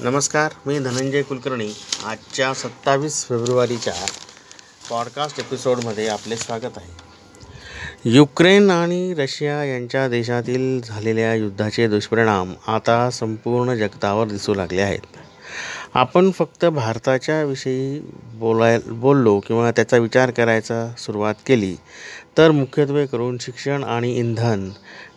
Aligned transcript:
नमस्कार 0.00 0.50
मी 0.66 0.78
धनंजय 0.78 1.22
कुलकर्णी. 1.22 1.68
आजच्या 2.06 2.54
सत्तावीस 2.54 3.24
फेब्रुवारीच्या 3.24 3.92
पॉडकास्ट 4.90 5.38
एपिसोडमध्ये 5.38 6.08
आपले 6.08 6.36
स्वागत 6.36 6.76
आहे. 6.76 6.90
युक्रेन 8.04 8.70
आणि 8.70 9.14
रशिया 9.14 9.64
यांच्या 9.64 10.08
देशातील 10.08 10.80
झालेल्या 10.82 11.34
युद्धाचे 11.34 11.88
दुष्परिणाम 11.88 12.54
आता 12.66 13.10
संपूर्ण 13.10 13.74
जगतावर 13.74 14.26
दिसू 14.26 14.54
लागले 14.54 14.80
आहेत. 14.80 15.16
आपण 15.94 16.30
फक्त 16.30 16.64
भारताच्या 16.64 17.42
विषयी 17.44 18.00
बोलाय 18.34 18.78
बोललो 18.86 19.40
किंवा 19.40 19.70
त्याचा 19.70 19.96
विचार 19.96 20.30
करायचा 20.30 20.94
सुरुवात 20.98 21.34
केली 21.46 21.76
तर 22.38 22.50
मुख्यत्वे 22.50 23.06
करून 23.06 23.38
शिक्षण 23.38 23.84
आणि 23.84 24.16
इंधन 24.16 24.70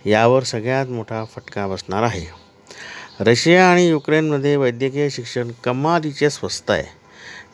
यावर 0.06 0.44
सगळ्यात 0.44 0.88
मोठा 0.88 1.24
फटका 1.36 1.68
बसणार 1.68 2.04
आहे. 2.04 2.51
रशिया 3.28 3.66
आणि 3.70 3.88
युक्रेनमध्ये 3.88 4.56
वैद्यकीय 4.56 5.10
शिक्षण 5.10 5.50
कमालीचे 5.64 6.30
स्वस्त 6.30 6.72
आहे. 6.72 6.84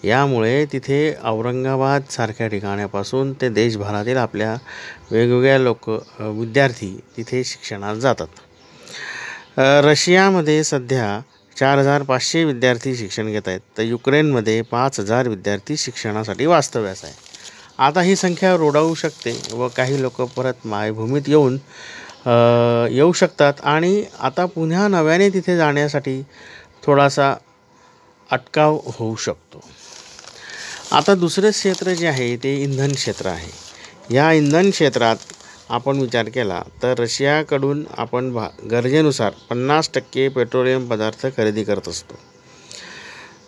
यामुळे 0.08 0.66
तिथे 0.71 0.99
औरंगाबादसारख्या 1.23 2.48
ठिकाणापासून 2.48 3.34
ते 3.41 3.49
देशभरातील 3.49 4.17
आपल्या 4.17 4.53
वेगवेगळ्या 5.11 5.58
लोक 5.59 5.89
विद्यार्थी 6.20 6.89
तिथे 7.17 7.44
शिक्षणात 7.44 7.95
जातात. 7.95 8.27
रशियामध्ये 9.85 10.63
सध्या 10.63 11.20
चार 11.55 11.77
हजार 11.77 12.03
पाचशे 12.03 12.44
विद्यार्थी 12.44 12.95
शिक्षण 12.95 13.31
घेत 13.31 13.47
आहेत. 13.47 13.59
तर 13.77 13.84
युक्रेनमध्ये 13.84 14.61
पाच 14.61 14.99
हजार 14.99 15.27
विद्यार्थी 15.27 15.77
शिक्षणासाठी 15.77 16.45
वास्तव्यास 16.45 17.03
आहे. 17.03 17.13
आता 17.77 18.02
ही 18.02 18.16
संख्या 18.16 18.55
रोडावू 18.58 18.94
शकते 18.95 19.39
व 19.53 19.67
काही 19.67 20.02
लोक 20.02 20.22
परत 20.36 20.66
मायभूमीत 20.66 21.27
येऊन 21.27 21.58
येऊ 22.91 23.12
शकतात. 23.12 23.54
आणि 23.63 24.04
आता 24.20 24.45
पुन्हा 24.45 24.88
नव्याने 24.88 25.30
तिथे 25.30 25.58
जाण्यासाठी 25.58 26.22
थोडासा 26.84 27.34
अटकाव 28.30 28.80
होऊ 28.86 29.16
शकतो. 29.16 29.63
आता 30.92 31.16
दुसरं 31.16 31.52
क्षेत्र 31.52 31.94
जे 31.94 32.08
आहे 32.08 32.36
ते 32.38 32.55
इंधन 32.64 32.94
क्षेत्र 32.94 33.28
आहे. 33.28 33.52
या 34.16 34.31
इंधन 34.31 34.70
क्षेत्रात 34.70 35.16
आपण 35.70 36.00
विचार 36.00 36.30
केला 36.30 36.61
तर 36.83 37.00
रशियाकडून 37.00 37.83
आपण 37.98 38.31
भा 38.33 38.48
गरजेनुसार 38.72 39.31
पन्नास 39.50 39.89
टक्के 39.94 40.28
पेट्रोलियम 40.30 40.88
पदार्थ 40.88 41.25
खरेदी 41.38 41.64
करत 41.64 41.88
असतो. 41.88 42.20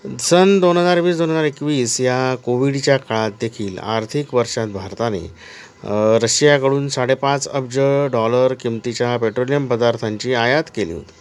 सन 0.03 0.59
दोन 0.59 0.78
हजार 0.78 1.00
वीस 1.02 1.17
दोन 1.17 1.30
हजार 1.30 1.44
एकवीस 1.45 2.00
या 2.02 2.36
कोविडच्या 2.44 2.95
काळात 2.97 3.31
देखील 3.42 3.78
आर्थिक 3.80 4.33
वर्षात 4.36 4.67
भारताने 4.67 5.19
रशियाकडून 6.23 6.88
साडेपाच 6.89 7.47
अब्ज 7.47 7.80
डॉलर 8.11 8.53
किमतीच्या 8.53 9.16
पेट्रोलियम 9.17 9.67
पदार्थांची 9.67 10.33
आयात 10.33 10.72
केली 10.75 10.94
होती. 10.94 11.14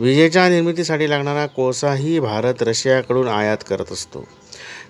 विजेच्या 0.00 0.48
निर्मितीसाठी 0.48 1.08
लागणारा 1.10 1.46
कोळसाही 1.46 2.18
भारत 2.20 2.62
रशियाकडून 2.62 3.28
आयात 3.28 3.64
करत 3.68 3.92
असतो. 3.92 4.24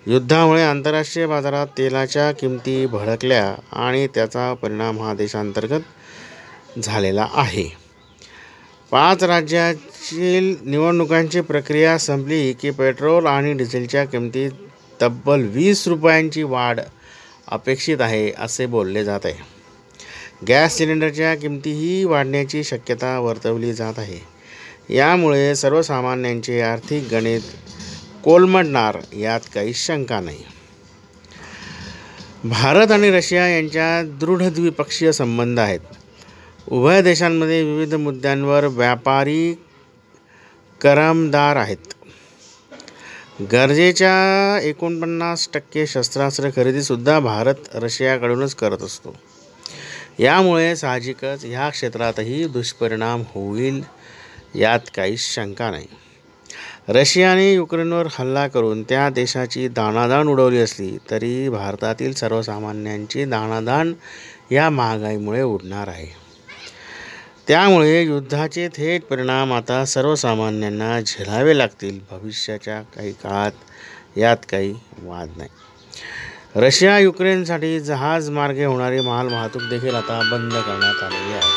युद्धामुळे 0.07 0.63
आंतरराष्ट्रीय 0.63 1.27
बाजारात 1.27 1.67
तेलाच्या 1.79 2.31
किमती 2.33 2.85
भडकल्या 2.87 3.55
आणि 3.85 4.07
त्याचा 4.07 4.53
परिणाम 4.55 5.03
हा 5.03 5.15
देशांतर्गत 5.15 6.79
झालेला 6.79 7.29
आहे. 7.33 7.69
पाच 8.93 9.23
राज्यातील 10.03 10.57
निवडणुकांची 10.71 11.41
प्रक्रिया 11.41 11.99
संपली 11.99 12.53
की 12.53 12.71
पेट्रोल 12.71 13.27
आणि 13.27 13.53
डिझेलच्या 13.53 14.05
किमतीत 14.05 14.51
तब्बल 15.03 15.43
वीस 15.43 15.89
रुपयांची 15.89 16.43
वाढ 16.43 16.81
अपेक्षित 17.49 18.01
आहे 18.01 18.33
असे 18.39 18.67
बोलले 18.67 19.05
जात 19.05 19.21
आहे. 19.25 19.35
गॅस 20.49 20.77
सिलेंडरच्या 20.77 21.35
किमतीही 21.35 22.05
वाढण्याची 22.05 22.65
शक्यता 22.65 23.19
वर्तवली 23.19 23.73
जात 23.73 23.95
आहे. 23.97 24.19
यामुळे 24.95 25.57
सर्वसामान्यांचे 25.57 26.61
आर्थिक 26.61 27.09
गणित 27.11 27.41
कोलमडणार 28.25 28.99
यात 29.17 29.41
काही 29.55 29.75
शंका 29.75 30.21
नाही. 30.21 30.45
भारत 32.45 32.91
आणि 32.91 33.11
रशिया 33.11 33.49
यांच्या 33.49 34.03
दृढ 34.03 34.43
द्विपक्षीय 34.43 35.13
संबंध 35.13 35.59
आहेत. 35.59 35.81
उभय 36.69 37.03
देशांमध्ये 37.03 37.63
विविध 37.63 37.95
मुद्द्यांवर 37.95 38.65
व्यापारी 38.65 39.55
करामदार 40.83 41.57
आहेत. 41.57 41.95
गरजेच्या 43.53 44.59
एकोणपन्नास 44.63 45.49
टक्के 45.55 45.87
शस्त्रास्त्र 45.87 46.49
खरेदीसुद्धा 46.57 47.21
भारत 47.21 47.55
रशियाकडूनच 47.75 48.55
करत 48.55 48.83
असतो. 48.83 49.17
यामुळे 50.19 50.77
साहजिकच 50.77 51.45
ह्या 51.45 51.69
क्षेत्रातही 51.69 52.45
दुष्परिणाम 52.45 53.21
होईल 53.21 53.83
यात 54.55 54.81
काही 54.97 55.17
शंका 55.17 55.71
नाही. 55.71 55.87
रशियाने 56.89 57.53
युक्रेनवर 57.53 58.07
हल्ला 58.11 58.49
करून 58.49 58.83
त्या 58.83 59.11
देशाची 59.11 59.69
दाणादाण 59.69 60.29
उडवली 60.29 60.59
असली 60.59 60.99
तरी 61.11 61.49
भारतातील 61.49 62.13
सर्वसामान्यांची 62.13 63.25
दाणादाण 63.25 63.93
या 64.51 64.71
महागाईमुळे 64.71 65.43
उडणार 65.43 65.89
आहे. 65.89 66.23
त्यामुळे 67.53 68.03
युद्धाचे 68.03 68.69
थेट 68.69 69.03
परिणाम 69.03 69.53
आता 69.53 69.85
सर्वसामान्यांना 69.85 71.01
झेलावे 71.01 71.59
लागतील. 71.59 72.01
भविष्याच्या 72.11 72.81
काही 72.81 73.13
काळात 73.13 73.51
यात 74.17 74.37
काही 74.51 74.75
वाद 75.03 75.29
नाही. 75.37 75.49
रशिया 76.57 76.99
युक्रेनसाठी 76.99 77.81
जहाज 77.81 78.31
मार्गे 78.31 78.65
होणारी 78.65 79.01
माल 79.01 79.33
वाहतूक 79.33 79.63
देखील 79.63 79.95
आता 79.95 80.29
बंद 80.33 80.53
करण्यात 80.53 81.03
आलेली 81.03 81.33
आहे. 81.33 81.51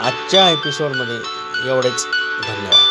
आजच्या 0.00 0.50
एपिसोडमध्ये 0.50 1.16
एवढेच. 1.68 2.06
धन्यवाद. 2.46 2.89